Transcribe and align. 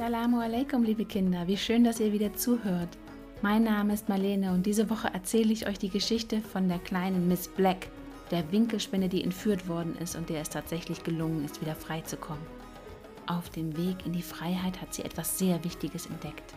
Assalamu 0.00 0.40
alaikum, 0.40 0.82
liebe 0.82 1.04
Kinder. 1.04 1.46
Wie 1.46 1.58
schön, 1.58 1.84
dass 1.84 2.00
ihr 2.00 2.10
wieder 2.10 2.32
zuhört. 2.32 2.88
Mein 3.42 3.64
Name 3.64 3.92
ist 3.92 4.08
Marlene 4.08 4.54
und 4.54 4.64
diese 4.64 4.88
Woche 4.88 5.08
erzähle 5.12 5.52
ich 5.52 5.68
euch 5.68 5.78
die 5.78 5.90
Geschichte 5.90 6.40
von 6.40 6.70
der 6.70 6.78
kleinen 6.78 7.28
Miss 7.28 7.48
Black, 7.48 7.88
der 8.30 8.50
Winkelspinne, 8.50 9.10
die 9.10 9.22
entführt 9.22 9.68
worden 9.68 9.94
ist 10.00 10.16
und 10.16 10.30
der 10.30 10.40
es 10.40 10.48
tatsächlich 10.48 11.04
gelungen 11.04 11.44
ist, 11.44 11.60
wieder 11.60 11.74
freizukommen. 11.74 12.42
Auf 13.26 13.50
dem 13.50 13.76
Weg 13.76 14.06
in 14.06 14.14
die 14.14 14.22
Freiheit 14.22 14.80
hat 14.80 14.94
sie 14.94 15.04
etwas 15.04 15.38
sehr 15.38 15.62
Wichtiges 15.64 16.06
entdeckt. 16.06 16.54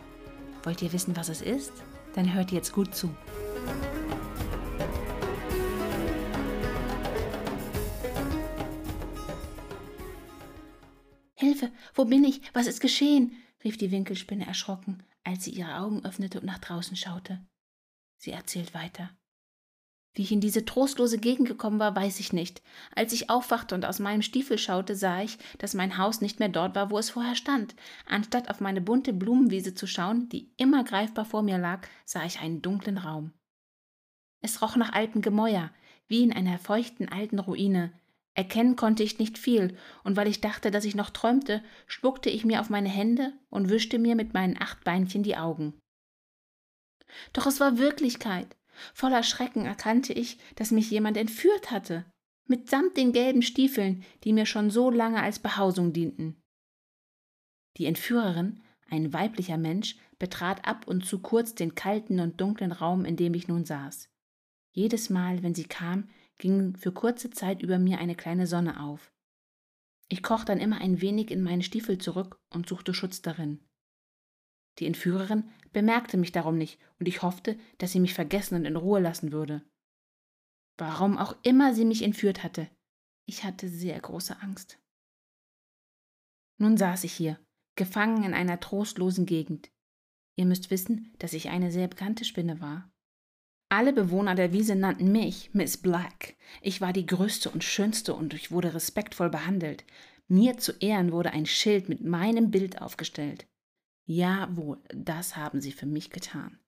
Wollt 0.62 0.80
ihr 0.80 0.94
wissen, 0.94 1.14
was 1.14 1.28
es 1.28 1.42
ist? 1.42 1.74
Dann 2.14 2.32
hört 2.32 2.50
jetzt 2.50 2.72
gut 2.72 2.94
zu. 2.94 3.10
Hilfe, 11.54 11.72
wo 11.94 12.04
bin 12.04 12.24
ich? 12.24 12.40
Was 12.52 12.66
ist 12.66 12.80
geschehen? 12.80 13.36
rief 13.62 13.78
die 13.78 13.92
Winkelspinne 13.92 14.44
erschrocken, 14.44 15.04
als 15.22 15.44
sie 15.44 15.52
ihre 15.52 15.76
Augen 15.76 16.04
öffnete 16.04 16.40
und 16.40 16.46
nach 16.46 16.58
draußen 16.58 16.96
schaute. 16.96 17.40
Sie 18.16 18.32
erzählt 18.32 18.74
weiter. 18.74 19.10
Wie 20.14 20.22
ich 20.22 20.32
in 20.32 20.40
diese 20.40 20.64
trostlose 20.64 21.18
Gegend 21.18 21.48
gekommen 21.48 21.78
war, 21.78 21.94
weiß 21.94 22.18
ich 22.20 22.32
nicht. 22.32 22.62
Als 22.94 23.12
ich 23.12 23.30
aufwachte 23.30 23.74
und 23.74 23.84
aus 23.84 24.00
meinem 24.00 24.22
Stiefel 24.22 24.58
schaute, 24.58 24.96
sah 24.96 25.22
ich, 25.22 25.38
dass 25.58 25.74
mein 25.74 25.96
Haus 25.96 26.20
nicht 26.20 26.40
mehr 26.40 26.48
dort 26.48 26.74
war, 26.74 26.90
wo 26.90 26.98
es 26.98 27.10
vorher 27.10 27.36
stand. 27.36 27.74
Anstatt 28.06 28.50
auf 28.50 28.60
meine 28.60 28.80
bunte 28.80 29.12
Blumenwiese 29.12 29.74
zu 29.74 29.86
schauen, 29.86 30.28
die 30.28 30.52
immer 30.56 30.84
greifbar 30.84 31.24
vor 31.24 31.42
mir 31.42 31.58
lag, 31.58 31.86
sah 32.04 32.24
ich 32.24 32.40
einen 32.40 32.62
dunklen 32.62 32.98
Raum. 32.98 33.32
Es 34.40 34.60
roch 34.60 34.76
nach 34.76 34.92
altem 34.92 35.22
Gemäuer, 35.22 35.70
wie 36.06 36.22
in 36.22 36.32
einer 36.32 36.58
feuchten 36.58 37.08
alten 37.08 37.38
Ruine. 37.38 37.92
Erkennen 38.34 38.74
konnte 38.74 39.04
ich 39.04 39.18
nicht 39.18 39.38
viel, 39.38 39.76
und 40.02 40.16
weil 40.16 40.26
ich 40.26 40.40
dachte, 40.40 40.70
dass 40.70 40.84
ich 40.84 40.96
noch 40.96 41.10
träumte, 41.10 41.62
spuckte 41.86 42.30
ich 42.30 42.44
mir 42.44 42.60
auf 42.60 42.68
meine 42.68 42.88
Hände 42.88 43.32
und 43.48 43.70
wischte 43.70 43.98
mir 43.98 44.16
mit 44.16 44.34
meinen 44.34 44.60
acht 44.60 44.82
Beinchen 44.82 45.22
die 45.22 45.36
Augen. 45.36 45.74
Doch 47.32 47.46
es 47.46 47.60
war 47.60 47.78
Wirklichkeit. 47.78 48.56
Voller 48.92 49.22
Schrecken 49.22 49.66
erkannte 49.66 50.12
ich, 50.12 50.38
dass 50.56 50.72
mich 50.72 50.90
jemand 50.90 51.16
entführt 51.16 51.70
hatte, 51.70 52.04
mitsamt 52.46 52.96
den 52.96 53.12
gelben 53.12 53.42
Stiefeln, 53.42 54.04
die 54.24 54.32
mir 54.32 54.46
schon 54.46 54.70
so 54.70 54.90
lange 54.90 55.22
als 55.22 55.38
Behausung 55.38 55.92
dienten. 55.92 56.40
Die 57.76 57.86
Entführerin, 57.86 58.62
ein 58.90 59.12
weiblicher 59.12 59.58
Mensch, 59.58 59.96
betrat 60.18 60.66
ab 60.66 60.86
und 60.86 61.06
zu 61.06 61.20
kurz 61.20 61.54
den 61.54 61.74
kalten 61.74 62.18
und 62.18 62.40
dunklen 62.40 62.72
Raum, 62.72 63.04
in 63.04 63.16
dem 63.16 63.34
ich 63.34 63.46
nun 63.46 63.64
saß. 63.64 64.08
Jedes 64.72 65.08
Mal, 65.08 65.42
wenn 65.42 65.54
sie 65.54 65.64
kam, 65.64 66.08
ging 66.44 66.76
für 66.76 66.92
kurze 66.92 67.30
Zeit 67.30 67.62
über 67.62 67.78
mir 67.78 67.96
eine 67.96 68.14
kleine 68.14 68.46
Sonne 68.46 68.82
auf. 68.82 69.10
Ich 70.10 70.22
kroch 70.22 70.44
dann 70.44 70.60
immer 70.60 70.78
ein 70.78 71.00
wenig 71.00 71.30
in 71.30 71.42
meinen 71.42 71.62
Stiefel 71.62 71.96
zurück 71.96 72.38
und 72.50 72.68
suchte 72.68 72.92
Schutz 72.92 73.22
darin. 73.22 73.64
Die 74.78 74.84
Entführerin 74.84 75.50
bemerkte 75.72 76.18
mich 76.18 76.32
darum 76.32 76.58
nicht, 76.58 76.78
und 77.00 77.08
ich 77.08 77.22
hoffte, 77.22 77.58
dass 77.78 77.92
sie 77.92 78.00
mich 78.00 78.12
vergessen 78.12 78.56
und 78.56 78.66
in 78.66 78.76
Ruhe 78.76 79.00
lassen 79.00 79.32
würde. 79.32 79.64
Warum 80.76 81.16
auch 81.16 81.34
immer 81.44 81.72
sie 81.72 81.86
mich 81.86 82.02
entführt 82.02 82.42
hatte, 82.42 82.68
ich 83.24 83.44
hatte 83.44 83.70
sehr 83.70 83.98
große 83.98 84.42
Angst. 84.42 84.78
Nun 86.58 86.76
saß 86.76 87.04
ich 87.04 87.14
hier, 87.14 87.42
gefangen 87.74 88.22
in 88.22 88.34
einer 88.34 88.60
trostlosen 88.60 89.24
Gegend. 89.24 89.72
Ihr 90.36 90.44
müsst 90.44 90.70
wissen, 90.70 91.14
dass 91.20 91.32
ich 91.32 91.48
eine 91.48 91.72
sehr 91.72 91.88
bekannte 91.88 92.26
Spinne 92.26 92.60
war. 92.60 92.92
Alle 93.68 93.92
Bewohner 93.92 94.34
der 94.34 94.52
Wiese 94.52 94.76
nannten 94.76 95.10
mich 95.10 95.50
Miss 95.52 95.76
Black. 95.76 96.36
Ich 96.60 96.80
war 96.80 96.92
die 96.92 97.06
größte 97.06 97.50
und 97.50 97.64
schönste 97.64 98.14
und 98.14 98.34
ich 98.34 98.50
wurde 98.50 98.74
respektvoll 98.74 99.30
behandelt. 99.30 99.84
Mir 100.28 100.58
zu 100.58 100.72
Ehren 100.80 101.12
wurde 101.12 101.32
ein 101.32 101.46
Schild 101.46 101.88
mit 101.88 102.02
meinem 102.04 102.50
Bild 102.50 102.80
aufgestellt. 102.80 103.46
Jawohl, 104.06 104.78
das 104.94 105.36
haben 105.36 105.60
sie 105.60 105.72
für 105.72 105.86
mich 105.86 106.10
getan. 106.10 106.58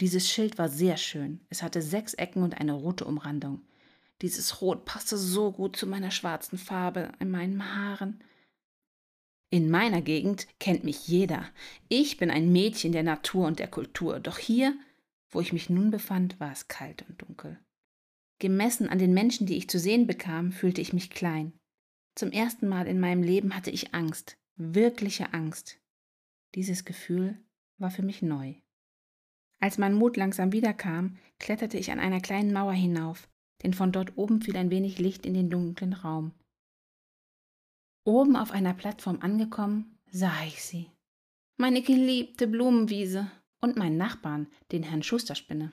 Dieses 0.00 0.30
Schild 0.30 0.58
war 0.58 0.68
sehr 0.68 0.96
schön. 0.96 1.40
Es 1.48 1.62
hatte 1.62 1.82
sechs 1.82 2.14
Ecken 2.14 2.42
und 2.42 2.60
eine 2.60 2.72
rote 2.72 3.04
Umrandung. 3.04 3.62
Dieses 4.22 4.60
Rot 4.60 4.84
passte 4.84 5.16
so 5.16 5.52
gut 5.52 5.76
zu 5.76 5.86
meiner 5.86 6.10
schwarzen 6.10 6.58
Farbe 6.58 7.12
in 7.18 7.30
meinen 7.30 7.74
Haaren. 7.74 8.22
In 9.50 9.70
meiner 9.70 10.02
Gegend 10.02 10.46
kennt 10.58 10.84
mich 10.84 11.06
jeder. 11.08 11.46
Ich 11.88 12.16
bin 12.16 12.30
ein 12.30 12.52
Mädchen 12.52 12.92
der 12.92 13.02
Natur 13.02 13.46
und 13.46 13.58
der 13.58 13.68
Kultur, 13.68 14.20
doch 14.20 14.38
hier 14.38 14.76
wo 15.30 15.40
ich 15.40 15.52
mich 15.52 15.70
nun 15.70 15.90
befand, 15.90 16.38
war 16.40 16.52
es 16.52 16.68
kalt 16.68 17.04
und 17.08 17.20
dunkel. 17.22 17.58
Gemessen 18.38 18.88
an 18.88 18.98
den 18.98 19.14
Menschen, 19.14 19.46
die 19.46 19.56
ich 19.56 19.68
zu 19.68 19.78
sehen 19.78 20.06
bekam, 20.06 20.52
fühlte 20.52 20.80
ich 20.80 20.92
mich 20.92 21.10
klein. 21.10 21.52
Zum 22.14 22.30
ersten 22.30 22.68
Mal 22.68 22.86
in 22.86 23.00
meinem 23.00 23.22
Leben 23.22 23.54
hatte 23.54 23.70
ich 23.70 23.94
Angst, 23.94 24.38
wirkliche 24.56 25.32
Angst. 25.32 25.78
Dieses 26.54 26.84
Gefühl 26.84 27.38
war 27.78 27.90
für 27.90 28.02
mich 28.02 28.22
neu. 28.22 28.54
Als 29.58 29.78
mein 29.78 29.94
Mut 29.94 30.16
langsam 30.16 30.52
wiederkam, 30.52 31.18
kletterte 31.38 31.78
ich 31.78 31.90
an 31.90 31.98
einer 31.98 32.20
kleinen 32.20 32.52
Mauer 32.52 32.72
hinauf, 32.72 33.28
denn 33.62 33.72
von 33.72 33.92
dort 33.92 34.16
oben 34.16 34.42
fiel 34.42 34.56
ein 34.56 34.70
wenig 34.70 34.98
Licht 34.98 35.24
in 35.24 35.34
den 35.34 35.50
dunklen 35.50 35.94
Raum. 35.94 36.32
Oben 38.04 38.36
auf 38.36 38.50
einer 38.50 38.74
Plattform 38.74 39.20
angekommen, 39.20 39.98
sah 40.10 40.44
ich 40.46 40.62
sie. 40.62 40.90
Meine 41.56 41.82
geliebte 41.82 42.46
Blumenwiese 42.46 43.30
und 43.60 43.76
meinen 43.76 43.96
Nachbarn, 43.96 44.48
den 44.72 44.82
Herrn 44.82 45.02
Schusterspinne. 45.02 45.72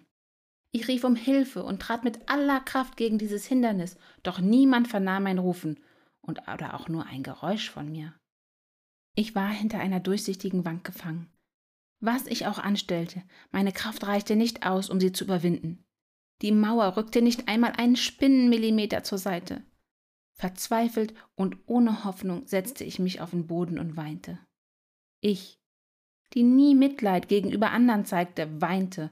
Ich 0.71 0.87
rief 0.87 1.03
um 1.03 1.15
Hilfe 1.15 1.63
und 1.63 1.81
trat 1.81 2.03
mit 2.03 2.27
aller 2.29 2.59
Kraft 2.59 2.97
gegen 2.97 3.17
dieses 3.17 3.45
Hindernis, 3.45 3.97
doch 4.23 4.39
niemand 4.39 4.87
vernahm 4.87 5.23
mein 5.23 5.37
Rufen 5.37 5.79
und 6.21 6.39
oder 6.47 6.73
auch 6.73 6.87
nur 6.87 7.05
ein 7.05 7.21
Geräusch 7.21 7.69
von 7.69 7.91
mir. 7.91 8.13
Ich 9.15 9.35
war 9.35 9.49
hinter 9.49 9.79
einer 9.79 9.99
durchsichtigen 9.99 10.65
Wand 10.65 10.83
gefangen. 10.83 11.31
Was 11.99 12.25
ich 12.27 12.47
auch 12.47 12.57
anstellte, 12.57 13.21
meine 13.51 13.71
Kraft 13.71 14.05
reichte 14.07 14.35
nicht 14.35 14.65
aus, 14.65 14.89
um 14.89 14.99
sie 14.99 15.11
zu 15.11 15.23
überwinden. 15.23 15.83
Die 16.41 16.51
Mauer 16.51 16.97
rückte 16.97 17.21
nicht 17.21 17.47
einmal 17.47 17.73
einen 17.77 17.95
Spinnenmillimeter 17.95 19.03
zur 19.03 19.19
Seite. 19.19 19.63
Verzweifelt 20.33 21.13
und 21.35 21.57
ohne 21.67 22.03
Hoffnung 22.03 22.47
setzte 22.47 22.83
ich 22.83 22.99
mich 22.99 23.21
auf 23.21 23.29
den 23.29 23.47
Boden 23.47 23.77
und 23.77 23.95
weinte. 23.95 24.39
Ich, 25.21 25.59
die 26.33 26.43
nie 26.43 26.75
Mitleid 26.75 27.27
gegenüber 27.27 27.71
anderen 27.71 28.05
zeigte, 28.05 28.61
weinte 28.61 29.11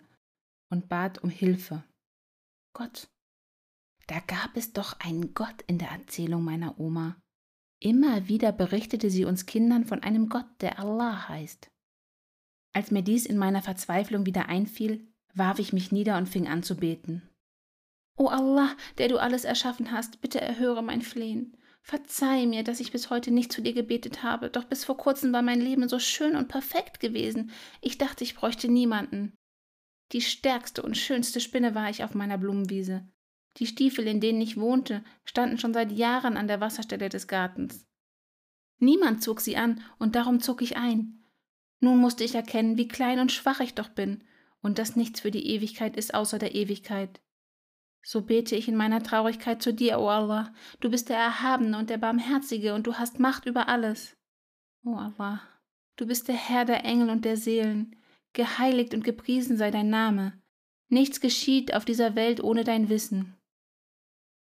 und 0.70 0.90
bat 0.90 1.24
um 1.24 1.30
Hilfe. 1.30 1.84
Gott. 2.74 3.10
Da 4.08 4.20
gab 4.20 4.58
es 4.58 4.74
doch 4.74 5.00
einen 5.00 5.34
Gott 5.34 5.62
in 5.68 5.78
der 5.78 5.90
Erzählung 5.90 6.44
meiner 6.44 6.80
Oma. 6.80 7.22
Immer 7.80 8.28
wieder 8.28 8.52
berichtete 8.52 9.10
sie 9.10 9.26
uns 9.26 9.46
Kindern 9.46 9.86
von 9.86 10.04
einem 10.04 10.30
Gott, 10.30 10.48
der 10.62 10.80
Allah 10.80 11.30
heißt. 11.30 11.72
Als 12.74 12.92
mir 12.92 13.04
dies 13.04 13.26
in 13.26 13.38
meiner 13.38 13.62
Verzweiflung 13.62 14.26
wieder 14.26 14.48
einfiel, 14.48 15.08
warf 15.34 15.60
ich 15.60 15.74
mich 15.74 15.92
nieder 15.92 16.18
und 16.18 16.30
fing 16.30 16.48
an 16.48 16.64
zu 16.64 16.78
beten. 16.78 17.28
O 18.18 18.28
Allah, 18.28 18.76
der 18.98 19.08
du 19.08 19.18
alles 19.18 19.46
erschaffen 19.46 19.92
hast, 19.92 20.22
bitte 20.22 20.40
erhöre 20.40 20.84
mein 20.84 21.02
Flehen. 21.02 21.58
Verzeih 21.84 22.46
mir, 22.46 22.64
dass 22.64 22.80
ich 22.80 22.92
bis 22.92 23.10
heute 23.10 23.32
nicht 23.32 23.52
zu 23.52 23.62
dir 23.62 23.74
gebetet 23.74 24.24
habe, 24.24 24.50
doch 24.50 24.66
bis 24.66 24.86
vor 24.86 24.98
kurzem 24.98 25.34
war 25.34 25.42
mein 25.42 25.60
Leben 25.60 25.90
so 25.90 26.00
schön 26.00 26.36
und 26.36 26.48
perfekt 26.48 27.00
gewesen. 27.00 27.52
Ich 27.82 27.98
dachte, 27.98 28.24
ich 28.24 28.36
bräuchte 28.36 28.68
niemanden. 28.68 29.34
Die 30.12 30.22
stärkste 30.22 30.84
und 30.84 30.98
schönste 30.98 31.40
Spinne 31.40 31.74
war 31.74 31.90
ich 31.90 32.04
auf 32.04 32.14
meiner 32.14 32.38
Blumenwiese. 32.38 33.08
Die 33.58 33.66
Stiefel, 33.66 34.08
in 34.08 34.22
denen 34.22 34.42
ich 34.42 34.58
wohnte, 34.58 35.04
standen 35.26 35.58
schon 35.58 35.74
seit 35.74 35.92
Jahren 35.92 36.38
an 36.38 36.48
der 36.48 36.62
Wasserstelle 36.62 37.10
des 37.10 37.28
Gartens. 37.28 37.86
Niemand 38.80 39.24
zog 39.24 39.42
sie 39.42 39.58
an, 39.58 39.84
und 40.00 40.16
darum 40.16 40.40
zog 40.40 40.62
ich 40.62 40.78
ein. 40.78 41.26
Nun 41.80 41.98
musste 41.98 42.24
ich 42.24 42.36
erkennen, 42.36 42.78
wie 42.78 42.88
klein 42.88 43.20
und 43.20 43.32
schwach 43.32 43.60
ich 43.60 43.74
doch 43.74 43.90
bin, 43.90 44.24
und 44.62 44.80
dass 44.80 44.96
nichts 44.96 45.22
für 45.22 45.32
die 45.32 45.48
Ewigkeit 45.48 45.98
ist 45.98 46.14
außer 46.14 46.40
der 46.40 46.56
Ewigkeit. 46.56 47.22
So 48.04 48.22
bete 48.22 48.56
ich 48.56 48.68
in 48.68 48.76
meiner 48.76 49.04
Traurigkeit 49.04 49.62
zu 49.62 49.74
dir, 49.74 50.00
O 50.00 50.10
Allah. 50.10 50.54
Du 50.80 50.90
bist 50.90 51.10
der 51.10 51.18
Erhabene 51.18 51.78
und 51.78 51.90
der 51.90 51.98
Barmherzige 51.98 52.74
und 52.74 52.88
du 52.88 52.96
hast 52.96 53.20
Macht 53.20 53.46
über 53.46 53.68
alles. 53.68 54.18
O 54.84 54.96
Allah, 54.96 55.42
du 55.98 56.08
bist 56.08 56.28
der 56.28 56.36
Herr 56.36 56.66
der 56.66 56.84
Engel 56.84 57.10
und 57.10 57.26
der 57.26 57.38
Seelen. 57.38 57.96
Geheiligt 58.34 58.94
und 58.94 59.04
gepriesen 59.04 59.58
sei 59.58 59.72
dein 59.72 59.90
Name. 59.90 60.42
Nichts 60.90 61.22
geschieht 61.22 61.74
auf 61.74 61.86
dieser 61.86 62.16
Welt 62.16 62.44
ohne 62.44 62.64
dein 62.64 62.90
Wissen. 62.90 63.38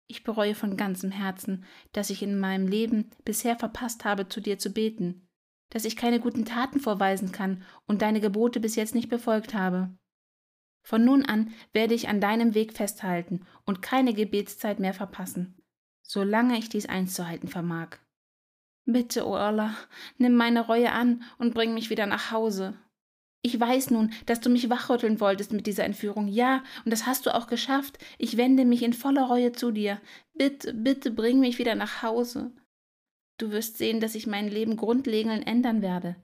Ich 0.08 0.24
bereue 0.24 0.54
von 0.54 0.76
ganzem 0.76 1.10
Herzen, 1.10 1.64
dass 1.92 2.10
ich 2.10 2.22
in 2.22 2.38
meinem 2.38 2.66
Leben 2.66 3.10
bisher 3.24 3.56
verpasst 3.56 4.04
habe, 4.04 4.28
zu 4.28 4.40
dir 4.40 4.58
zu 4.58 4.70
beten, 4.70 5.28
dass 5.70 5.84
ich 5.84 5.96
keine 5.96 6.18
guten 6.18 6.44
Taten 6.44 6.80
vorweisen 6.80 7.30
kann 7.30 7.62
und 7.86 8.02
deine 8.02 8.20
Gebote 8.20 8.58
bis 8.58 8.74
jetzt 8.74 8.94
nicht 8.94 9.08
befolgt 9.08 9.52
habe. 9.52 9.94
Von 10.88 11.04
nun 11.04 11.22
an 11.26 11.52
werde 11.74 11.92
ich 11.92 12.08
an 12.08 12.18
deinem 12.18 12.54
Weg 12.54 12.72
festhalten 12.72 13.44
und 13.66 13.82
keine 13.82 14.14
Gebetszeit 14.14 14.80
mehr 14.80 14.94
verpassen, 14.94 15.54
solange 16.02 16.56
ich 16.56 16.70
dies 16.70 16.86
einzuhalten 16.86 17.50
vermag. 17.50 17.98
Bitte, 18.86 19.26
O 19.26 19.32
oh 19.32 19.34
Allah, 19.34 19.76
nimm 20.16 20.34
meine 20.34 20.66
Reue 20.66 20.90
an 20.90 21.24
und 21.36 21.52
bring 21.52 21.74
mich 21.74 21.90
wieder 21.90 22.06
nach 22.06 22.30
Hause. 22.30 22.72
Ich 23.42 23.60
weiß 23.60 23.90
nun, 23.90 24.14
dass 24.24 24.40
du 24.40 24.48
mich 24.48 24.70
wachrütteln 24.70 25.20
wolltest 25.20 25.52
mit 25.52 25.66
dieser 25.66 25.84
Entführung. 25.84 26.26
Ja, 26.26 26.64
und 26.86 26.90
das 26.90 27.04
hast 27.04 27.26
du 27.26 27.34
auch 27.34 27.48
geschafft. 27.48 27.98
Ich 28.16 28.38
wende 28.38 28.64
mich 28.64 28.82
in 28.82 28.94
voller 28.94 29.26
Reue 29.26 29.52
zu 29.52 29.72
dir. 29.72 30.00
Bitte, 30.32 30.72
bitte 30.72 31.10
bring 31.10 31.38
mich 31.38 31.58
wieder 31.58 31.74
nach 31.74 32.02
Hause. 32.02 32.50
Du 33.36 33.50
wirst 33.50 33.76
sehen, 33.76 34.00
dass 34.00 34.14
ich 34.14 34.26
mein 34.26 34.48
Leben 34.48 34.78
grundlegend 34.78 35.46
ändern 35.46 35.82
werde. 35.82 36.16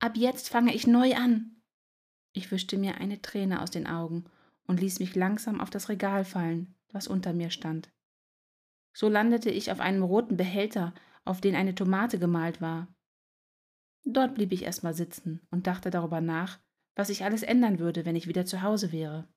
Ab 0.00 0.16
jetzt 0.16 0.48
fange 0.48 0.74
ich 0.74 0.88
neu 0.88 1.14
an. 1.14 1.61
Ich 2.32 2.50
wischte 2.50 2.78
mir 2.78 2.96
eine 2.96 3.20
Träne 3.20 3.60
aus 3.62 3.70
den 3.70 3.86
Augen 3.86 4.24
und 4.66 4.80
ließ 4.80 5.00
mich 5.00 5.14
langsam 5.14 5.60
auf 5.60 5.70
das 5.70 5.88
Regal 5.88 6.24
fallen, 6.24 6.74
was 6.92 7.08
unter 7.08 7.32
mir 7.32 7.50
stand. 7.50 7.90
So 8.94 9.08
landete 9.08 9.50
ich 9.50 9.70
auf 9.70 9.80
einem 9.80 10.02
roten 10.02 10.36
Behälter, 10.36 10.94
auf 11.24 11.40
den 11.40 11.54
eine 11.54 11.74
Tomate 11.74 12.18
gemalt 12.18 12.60
war. 12.60 12.88
Dort 14.04 14.34
blieb 14.34 14.52
ich 14.52 14.64
erstmal 14.64 14.94
sitzen 14.94 15.40
und 15.50 15.66
dachte 15.66 15.90
darüber 15.90 16.20
nach, 16.20 16.58
was 16.94 17.08
ich 17.08 17.24
alles 17.24 17.42
ändern 17.42 17.78
würde, 17.78 18.04
wenn 18.04 18.16
ich 18.16 18.26
wieder 18.26 18.44
zu 18.44 18.62
Hause 18.62 18.92
wäre. 18.92 19.28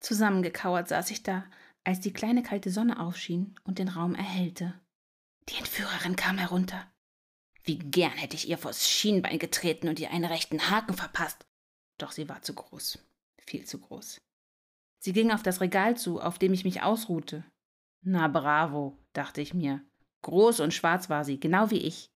Zusammengekauert 0.00 0.88
saß 0.88 1.10
ich 1.10 1.22
da, 1.22 1.44
als 1.84 2.00
die 2.00 2.12
kleine 2.12 2.42
kalte 2.42 2.70
Sonne 2.70 2.98
aufschien 2.98 3.54
und 3.64 3.78
den 3.78 3.88
Raum 3.88 4.14
erhellte. 4.14 4.74
Die 5.48 5.56
Entführerin 5.56 6.16
kam 6.16 6.38
herunter. 6.38 6.90
Wie 7.62 7.78
gern 7.78 8.12
hätte 8.12 8.36
ich 8.36 8.48
ihr 8.48 8.58
vors 8.58 8.88
Schienbein 8.88 9.38
getreten 9.38 9.88
und 9.88 10.00
ihr 10.00 10.10
einen 10.10 10.24
rechten 10.24 10.70
Haken 10.70 10.94
verpasst. 10.94 11.46
Doch 11.98 12.12
sie 12.12 12.28
war 12.28 12.42
zu 12.42 12.54
groß, 12.54 12.98
viel 13.40 13.64
zu 13.64 13.78
groß. 13.78 14.18
Sie 14.98 15.12
ging 15.12 15.30
auf 15.30 15.42
das 15.42 15.60
Regal 15.60 15.96
zu, 15.96 16.20
auf 16.20 16.38
dem 16.38 16.52
ich 16.52 16.64
mich 16.64 16.82
ausruhte. 16.82 17.44
Na 18.02 18.28
bravo, 18.28 18.98
dachte 19.12 19.40
ich 19.40 19.54
mir. 19.54 19.80
Groß 20.22 20.60
und 20.60 20.74
schwarz 20.74 21.08
war 21.08 21.24
sie, 21.24 21.38
genau 21.38 21.70
wie 21.70 21.80
ich. 21.80 22.10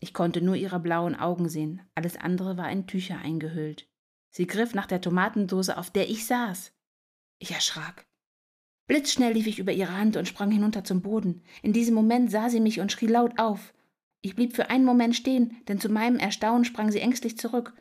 Ich 0.00 0.14
konnte 0.14 0.40
nur 0.40 0.56
ihre 0.56 0.80
blauen 0.80 1.14
Augen 1.14 1.48
sehen, 1.48 1.82
alles 1.94 2.16
andere 2.16 2.56
war 2.56 2.70
in 2.70 2.86
Tücher 2.86 3.18
eingehüllt. 3.18 3.86
Sie 4.30 4.46
griff 4.46 4.74
nach 4.74 4.86
der 4.86 5.00
Tomatendose, 5.00 5.76
auf 5.76 5.90
der 5.90 6.08
ich 6.08 6.26
saß. 6.26 6.72
Ich 7.38 7.52
erschrak. 7.52 8.06
Blitzschnell 8.86 9.32
lief 9.32 9.46
ich 9.46 9.58
über 9.58 9.72
ihre 9.72 9.96
Hand 9.96 10.16
und 10.16 10.26
sprang 10.26 10.50
hinunter 10.50 10.84
zum 10.84 11.02
Boden. 11.02 11.42
In 11.62 11.72
diesem 11.72 11.94
Moment 11.94 12.30
sah 12.30 12.48
sie 12.48 12.60
mich 12.60 12.80
und 12.80 12.90
schrie 12.90 13.06
laut 13.06 13.38
auf. 13.38 13.72
Ich 14.22 14.34
blieb 14.34 14.54
für 14.54 14.68
einen 14.68 14.84
Moment 14.84 15.14
stehen, 15.14 15.62
denn 15.68 15.78
zu 15.78 15.88
meinem 15.88 16.18
Erstaunen 16.18 16.64
sprang 16.64 16.90
sie 16.90 17.00
ängstlich 17.00 17.38
zurück. 17.38 17.74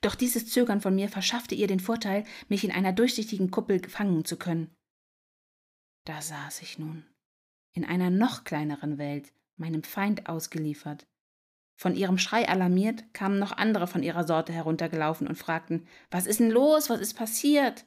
Doch 0.00 0.14
dieses 0.14 0.50
Zögern 0.50 0.80
von 0.80 0.94
mir 0.94 1.08
verschaffte 1.08 1.54
ihr 1.54 1.66
den 1.66 1.80
Vorteil, 1.80 2.24
mich 2.48 2.64
in 2.64 2.70
einer 2.70 2.92
durchsichtigen 2.92 3.50
Kuppel 3.50 3.86
fangen 3.88 4.24
zu 4.24 4.36
können. 4.36 4.74
Da 6.04 6.22
saß 6.22 6.62
ich 6.62 6.78
nun, 6.78 7.04
in 7.72 7.84
einer 7.84 8.10
noch 8.10 8.44
kleineren 8.44 8.98
Welt, 8.98 9.32
meinem 9.56 9.82
Feind 9.82 10.28
ausgeliefert. 10.28 11.06
Von 11.76 11.94
ihrem 11.94 12.18
Schrei 12.18 12.48
alarmiert, 12.48 13.12
kamen 13.12 13.38
noch 13.38 13.52
andere 13.52 13.86
von 13.86 14.02
ihrer 14.02 14.26
Sorte 14.26 14.52
heruntergelaufen 14.52 15.28
und 15.28 15.36
fragten, 15.36 15.86
was 16.10 16.26
ist 16.26 16.40
denn 16.40 16.50
los, 16.50 16.90
was 16.90 17.00
ist 17.00 17.14
passiert? 17.14 17.86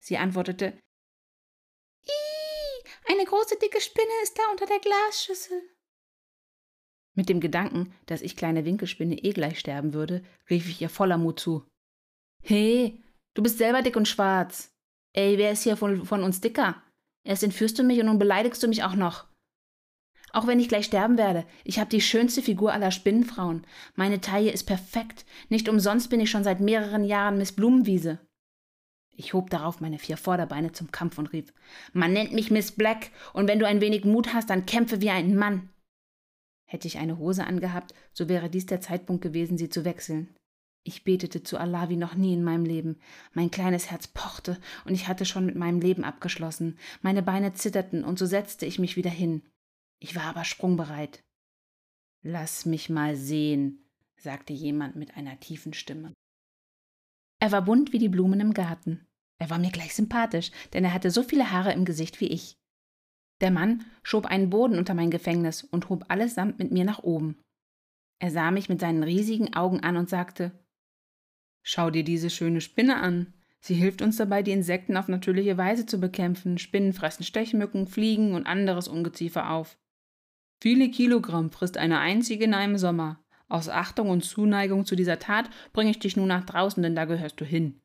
Sie 0.00 0.16
antwortete, 0.16 0.78
Ih, 2.04 2.84
eine 3.10 3.24
große 3.24 3.56
dicke 3.60 3.80
Spinne 3.80 4.22
ist 4.22 4.38
da 4.38 4.42
unter 4.50 4.66
der 4.66 4.80
Glasschüssel. 4.80 5.77
Mit 7.18 7.28
dem 7.28 7.40
Gedanken, 7.40 7.92
dass 8.06 8.22
ich 8.22 8.36
kleine 8.36 8.64
Winkelspinne 8.64 9.16
eh 9.16 9.32
gleich 9.32 9.58
sterben 9.58 9.92
würde, 9.92 10.22
rief 10.48 10.68
ich 10.68 10.80
ihr 10.80 10.88
voller 10.88 11.18
Mut 11.18 11.40
zu. 11.40 11.64
Hey, 12.44 13.02
du 13.34 13.42
bist 13.42 13.58
selber 13.58 13.82
dick 13.82 13.96
und 13.96 14.06
schwarz. 14.06 14.70
Ey, 15.14 15.36
wer 15.36 15.50
ist 15.50 15.64
hier 15.64 15.76
von, 15.76 16.06
von 16.06 16.22
uns 16.22 16.40
dicker? 16.40 16.80
Erst 17.24 17.42
entführst 17.42 17.76
du 17.76 17.82
mich 17.82 17.98
und 17.98 18.06
nun 18.06 18.20
beleidigst 18.20 18.62
du 18.62 18.68
mich 18.68 18.84
auch 18.84 18.94
noch. 18.94 19.26
Auch 20.30 20.46
wenn 20.46 20.60
ich 20.60 20.68
gleich 20.68 20.84
sterben 20.84 21.18
werde, 21.18 21.44
ich 21.64 21.80
habe 21.80 21.90
die 21.90 22.00
schönste 22.00 22.40
Figur 22.40 22.72
aller 22.72 22.92
Spinnenfrauen. 22.92 23.66
Meine 23.96 24.20
Taille 24.20 24.52
ist 24.52 24.62
perfekt. 24.62 25.26
Nicht 25.48 25.68
umsonst 25.68 26.10
bin 26.10 26.20
ich 26.20 26.30
schon 26.30 26.44
seit 26.44 26.60
mehreren 26.60 27.02
Jahren 27.02 27.36
Miss 27.36 27.50
Blumenwiese. 27.50 28.20
Ich 29.16 29.34
hob 29.34 29.50
darauf 29.50 29.80
meine 29.80 29.98
vier 29.98 30.18
Vorderbeine 30.18 30.70
zum 30.70 30.92
Kampf 30.92 31.18
und 31.18 31.32
rief: 31.32 31.52
Man 31.92 32.12
nennt 32.12 32.32
mich 32.32 32.52
Miss 32.52 32.70
Black, 32.70 33.10
und 33.32 33.48
wenn 33.48 33.58
du 33.58 33.66
ein 33.66 33.80
wenig 33.80 34.04
Mut 34.04 34.34
hast, 34.34 34.50
dann 34.50 34.66
kämpfe 34.66 35.00
wie 35.00 35.10
ein 35.10 35.34
Mann. 35.34 35.70
Hätte 36.70 36.86
ich 36.86 36.98
eine 36.98 37.16
Hose 37.16 37.46
angehabt, 37.46 37.94
so 38.12 38.28
wäre 38.28 38.50
dies 38.50 38.66
der 38.66 38.82
Zeitpunkt 38.82 39.22
gewesen, 39.22 39.56
sie 39.56 39.70
zu 39.70 39.86
wechseln. 39.86 40.28
Ich 40.84 41.02
betete 41.02 41.42
zu 41.42 41.58
Allah 41.58 41.88
wie 41.88 41.96
noch 41.96 42.14
nie 42.14 42.34
in 42.34 42.44
meinem 42.44 42.66
Leben. 42.66 43.00
Mein 43.32 43.50
kleines 43.50 43.90
Herz 43.90 44.06
pochte, 44.06 44.58
und 44.84 44.92
ich 44.92 45.08
hatte 45.08 45.24
schon 45.24 45.46
mit 45.46 45.56
meinem 45.56 45.80
Leben 45.80 46.04
abgeschlossen. 46.04 46.78
Meine 47.00 47.22
Beine 47.22 47.54
zitterten, 47.54 48.04
und 48.04 48.18
so 48.18 48.26
setzte 48.26 48.66
ich 48.66 48.78
mich 48.78 48.96
wieder 48.96 49.10
hin. 49.10 49.42
Ich 49.98 50.14
war 50.14 50.24
aber 50.24 50.44
sprungbereit. 50.44 51.24
Lass 52.22 52.66
mich 52.66 52.90
mal 52.90 53.16
sehen, 53.16 53.88
sagte 54.18 54.52
jemand 54.52 54.94
mit 54.94 55.16
einer 55.16 55.40
tiefen 55.40 55.72
Stimme. 55.72 56.12
Er 57.40 57.50
war 57.50 57.62
bunt 57.62 57.94
wie 57.94 57.98
die 57.98 58.10
Blumen 58.10 58.40
im 58.40 58.52
Garten. 58.52 59.06
Er 59.38 59.48
war 59.48 59.58
mir 59.58 59.70
gleich 59.70 59.94
sympathisch, 59.94 60.50
denn 60.74 60.84
er 60.84 60.92
hatte 60.92 61.10
so 61.10 61.22
viele 61.22 61.50
Haare 61.50 61.72
im 61.72 61.86
Gesicht 61.86 62.20
wie 62.20 62.26
ich. 62.26 62.57
Der 63.40 63.50
Mann 63.50 63.84
schob 64.02 64.26
einen 64.26 64.50
Boden 64.50 64.78
unter 64.78 64.94
mein 64.94 65.10
Gefängnis 65.10 65.62
und 65.62 65.88
hob 65.88 66.04
allesamt 66.08 66.58
mit 66.58 66.72
mir 66.72 66.84
nach 66.84 67.02
oben. 67.02 67.40
Er 68.20 68.30
sah 68.30 68.50
mich 68.50 68.68
mit 68.68 68.80
seinen 68.80 69.02
riesigen 69.02 69.54
Augen 69.54 69.80
an 69.80 69.96
und 69.96 70.08
sagte 70.08 70.52
Schau 71.62 71.90
dir 71.90 72.04
diese 72.04 72.30
schöne 72.30 72.60
Spinne 72.60 72.96
an. 72.96 73.34
Sie 73.60 73.74
hilft 73.74 74.02
uns 74.02 74.16
dabei, 74.16 74.42
die 74.42 74.52
Insekten 74.52 74.96
auf 74.96 75.08
natürliche 75.08 75.56
Weise 75.58 75.86
zu 75.86 76.00
bekämpfen. 76.00 76.58
Spinnen 76.58 76.92
fressen 76.92 77.24
Stechmücken, 77.24 77.86
Fliegen 77.86 78.34
und 78.34 78.46
anderes 78.46 78.88
Ungeziefer 78.88 79.50
auf. 79.50 79.78
Viele 80.60 80.90
Kilogramm 80.90 81.50
frisst 81.50 81.76
eine 81.76 81.98
einzige 81.98 82.44
in 82.44 82.54
einem 82.54 82.78
Sommer. 82.78 83.22
Aus 83.48 83.68
Achtung 83.68 84.10
und 84.10 84.24
Zuneigung 84.24 84.84
zu 84.84 84.96
dieser 84.96 85.18
Tat 85.18 85.50
bringe 85.72 85.90
ich 85.90 85.98
dich 85.98 86.16
nun 86.16 86.28
nach 86.28 86.44
draußen, 86.44 86.82
denn 86.82 86.94
da 86.94 87.04
gehörst 87.04 87.40
du 87.40 87.44
hin. 87.44 87.80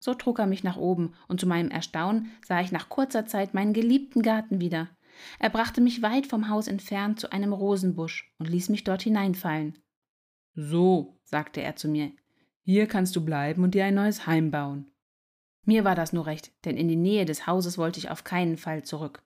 So 0.00 0.14
trug 0.14 0.38
er 0.38 0.46
mich 0.46 0.64
nach 0.64 0.78
oben, 0.78 1.14
und 1.28 1.40
zu 1.40 1.46
meinem 1.46 1.70
Erstaunen 1.70 2.32
sah 2.44 2.60
ich 2.60 2.72
nach 2.72 2.88
kurzer 2.88 3.26
Zeit 3.26 3.54
meinen 3.54 3.74
geliebten 3.74 4.22
Garten 4.22 4.60
wieder. 4.60 4.88
Er 5.38 5.50
brachte 5.50 5.80
mich 5.80 6.02
weit 6.02 6.26
vom 6.26 6.48
Haus 6.48 6.66
entfernt 6.66 7.20
zu 7.20 7.30
einem 7.30 7.52
Rosenbusch 7.52 8.32
und 8.38 8.48
ließ 8.48 8.70
mich 8.70 8.84
dort 8.84 9.02
hineinfallen. 9.02 9.78
So, 10.54 11.20
sagte 11.22 11.60
er 11.60 11.76
zu 11.76 11.88
mir, 11.88 12.12
hier 12.62 12.86
kannst 12.86 13.14
du 13.14 13.24
bleiben 13.24 13.62
und 13.62 13.74
dir 13.74 13.84
ein 13.84 13.94
neues 13.94 14.26
Heim 14.26 14.50
bauen. 14.50 14.90
Mir 15.66 15.84
war 15.84 15.94
das 15.94 16.12
nur 16.12 16.26
recht, 16.26 16.52
denn 16.64 16.76
in 16.76 16.88
die 16.88 16.96
Nähe 16.96 17.26
des 17.26 17.46
Hauses 17.46 17.76
wollte 17.76 17.98
ich 17.98 18.10
auf 18.10 18.24
keinen 18.24 18.56
Fall 18.56 18.82
zurück. 18.84 19.22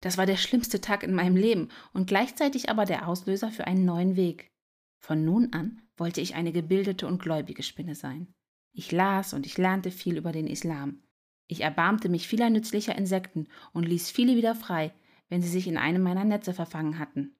Das 0.00 0.18
war 0.18 0.26
der 0.26 0.36
schlimmste 0.36 0.80
Tag 0.80 1.02
in 1.02 1.14
meinem 1.14 1.36
Leben 1.36 1.68
und 1.92 2.06
gleichzeitig 2.06 2.68
aber 2.68 2.84
der 2.84 3.08
Auslöser 3.08 3.50
für 3.50 3.66
einen 3.66 3.84
neuen 3.84 4.16
Weg. 4.16 4.50
Von 4.98 5.24
nun 5.24 5.52
an 5.52 5.82
wollte 5.96 6.20
ich 6.20 6.34
eine 6.34 6.52
gebildete 6.52 7.06
und 7.06 7.22
gläubige 7.22 7.62
Spinne 7.62 7.94
sein. 7.94 8.34
Ich 8.72 8.92
las 8.92 9.32
und 9.32 9.46
ich 9.46 9.58
lernte 9.58 9.90
viel 9.90 10.16
über 10.16 10.32
den 10.32 10.46
Islam. 10.46 11.02
Ich 11.46 11.62
erbarmte 11.62 12.08
mich 12.08 12.28
vieler 12.28 12.50
nützlicher 12.50 12.96
Insekten 12.96 13.48
und 13.72 13.84
ließ 13.84 14.10
viele 14.10 14.36
wieder 14.36 14.54
frei, 14.54 14.92
wenn 15.28 15.42
sie 15.42 15.48
sich 15.48 15.66
in 15.66 15.78
einem 15.78 16.02
meiner 16.02 16.24
Netze 16.24 16.52
verfangen 16.52 16.98
hatten. 16.98 17.34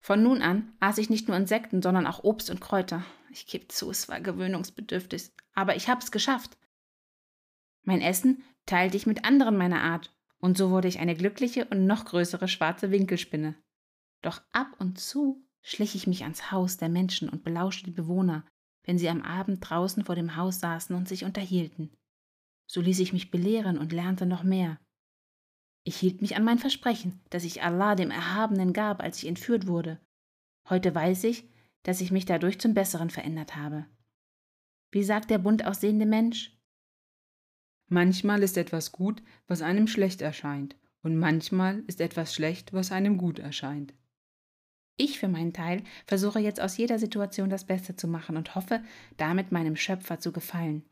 Von 0.00 0.22
nun 0.22 0.42
an 0.42 0.72
aß 0.80 0.98
ich 0.98 1.10
nicht 1.10 1.28
nur 1.28 1.36
Insekten, 1.36 1.80
sondern 1.80 2.06
auch 2.06 2.24
Obst 2.24 2.50
und 2.50 2.60
Kräuter. 2.60 3.04
Ich 3.30 3.46
gebe 3.46 3.68
zu, 3.68 3.90
es 3.90 4.08
war 4.08 4.20
gewöhnungsbedürftig, 4.20 5.30
aber 5.54 5.76
ich 5.76 5.88
hab's 5.88 6.10
geschafft. 6.10 6.58
Mein 7.82 8.00
Essen 8.00 8.42
teilte 8.66 8.96
ich 8.96 9.06
mit 9.06 9.24
anderen 9.24 9.56
meiner 9.56 9.82
Art, 9.82 10.14
und 10.38 10.58
so 10.58 10.70
wurde 10.70 10.88
ich 10.88 10.98
eine 10.98 11.14
glückliche 11.14 11.66
und 11.66 11.86
noch 11.86 12.04
größere 12.04 12.48
schwarze 12.48 12.90
Winkelspinne. 12.90 13.54
Doch 14.22 14.42
ab 14.52 14.74
und 14.78 14.98
zu 14.98 15.44
schlich 15.60 15.94
ich 15.94 16.08
mich 16.08 16.22
ans 16.24 16.50
Haus 16.50 16.76
der 16.76 16.88
Menschen 16.88 17.28
und 17.28 17.44
belauschte 17.44 17.84
die 17.84 17.92
Bewohner, 17.92 18.44
wenn 18.84 18.98
sie 18.98 19.08
am 19.08 19.22
Abend 19.22 19.58
draußen 19.60 20.04
vor 20.04 20.14
dem 20.14 20.36
Haus 20.36 20.60
saßen 20.60 20.94
und 20.94 21.08
sich 21.08 21.24
unterhielten. 21.24 21.90
So 22.66 22.80
ließ 22.80 23.00
ich 23.00 23.12
mich 23.12 23.30
belehren 23.30 23.78
und 23.78 23.92
lernte 23.92 24.26
noch 24.26 24.42
mehr. 24.42 24.78
Ich 25.84 25.96
hielt 25.96 26.22
mich 26.22 26.36
an 26.36 26.44
mein 26.44 26.58
Versprechen, 26.58 27.20
das 27.30 27.44
ich 27.44 27.62
Allah 27.62 27.94
dem 27.94 28.10
Erhabenen 28.10 28.72
gab, 28.72 29.02
als 29.02 29.18
ich 29.18 29.28
entführt 29.28 29.66
wurde. 29.66 30.00
Heute 30.68 30.94
weiß 30.94 31.24
ich, 31.24 31.48
dass 31.82 32.00
ich 32.00 32.12
mich 32.12 32.24
dadurch 32.24 32.60
zum 32.60 32.74
Besseren 32.74 33.10
verändert 33.10 33.56
habe. 33.56 33.86
Wie 34.92 35.02
sagt 35.02 35.30
der 35.30 35.38
bunt 35.38 35.64
aussehende 35.64 36.06
Mensch? 36.06 36.56
Manchmal 37.88 38.42
ist 38.42 38.56
etwas 38.56 38.92
gut, 38.92 39.22
was 39.48 39.60
einem 39.60 39.86
schlecht 39.86 40.22
erscheint, 40.22 40.76
und 41.02 41.18
manchmal 41.18 41.80
ist 41.88 42.00
etwas 42.00 42.34
schlecht, 42.34 42.72
was 42.72 42.92
einem 42.92 43.18
gut 43.18 43.38
erscheint. 43.38 43.92
Ich 45.02 45.18
für 45.18 45.26
meinen 45.26 45.52
Teil 45.52 45.82
versuche 46.06 46.38
jetzt 46.38 46.60
aus 46.60 46.76
jeder 46.76 46.96
Situation 46.96 47.50
das 47.50 47.64
Beste 47.64 47.96
zu 47.96 48.06
machen 48.06 48.36
und 48.36 48.54
hoffe, 48.54 48.84
damit 49.16 49.50
meinem 49.50 49.74
Schöpfer 49.74 50.20
zu 50.20 50.30
gefallen. 50.30 50.84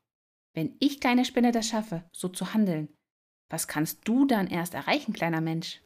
Wenn 0.53 0.75
ich, 0.81 0.99
kleine 0.99 1.25
Spinne, 1.25 1.53
das 1.53 1.69
schaffe, 1.69 2.03
so 2.11 2.27
zu 2.27 2.53
handeln, 2.53 2.89
was 3.51 3.69
kannst 3.69 4.01
du 4.09 4.27
dann 4.27 4.49
erst 4.49 4.75
erreichen, 4.75 5.13
kleiner 5.13 5.41
Mensch? 5.41 5.81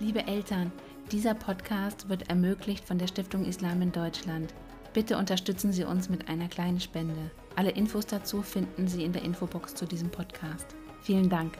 Liebe 0.00 0.26
Eltern, 0.26 0.72
dieser 1.12 1.34
Podcast 1.34 2.08
wird 2.08 2.30
ermöglicht 2.30 2.86
von 2.86 2.96
der 2.96 3.08
Stiftung 3.08 3.44
Islam 3.44 3.82
in 3.82 3.92
Deutschland. 3.92 4.54
Bitte 4.94 5.18
unterstützen 5.18 5.70
Sie 5.70 5.84
uns 5.84 6.08
mit 6.08 6.30
einer 6.30 6.48
kleinen 6.48 6.80
Spende. 6.80 7.30
Alle 7.56 7.72
Infos 7.72 8.06
dazu 8.06 8.40
finden 8.40 8.88
Sie 8.88 9.04
in 9.04 9.12
der 9.12 9.22
Infobox 9.22 9.74
zu 9.74 9.84
diesem 9.84 10.08
Podcast. 10.08 10.76
Vielen 11.02 11.28
Dank. 11.28 11.58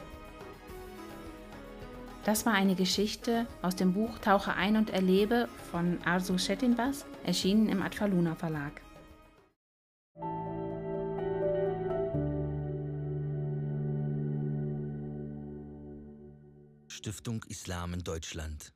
Das 2.29 2.45
war 2.45 2.53
eine 2.53 2.75
Geschichte 2.75 3.47
aus 3.63 3.75
dem 3.75 3.93
Buch 3.93 4.19
Tauche 4.19 4.53
ein 4.53 4.77
und 4.77 4.91
erlebe 4.91 5.49
von 5.71 5.97
Arzu 6.05 6.37
Schetinbas, 6.37 7.07
erschienen 7.23 7.67
im 7.67 7.81
Adfaluna 7.81 8.35
Verlag. 8.35 8.83
Stiftung 16.87 17.43
Islam 17.47 17.95
in 17.95 18.03
Deutschland 18.03 18.73